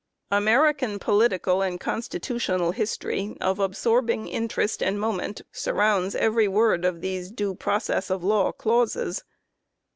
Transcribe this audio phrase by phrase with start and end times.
[0.31, 7.29] American political and constitutional history of absorbing interest and moment surrounds every word of these
[7.29, 9.23] due process of law clauses.